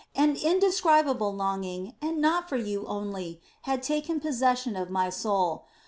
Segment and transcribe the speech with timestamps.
[0.15, 5.65] An indescribable longing, and not for you only, had taken possession of my soul.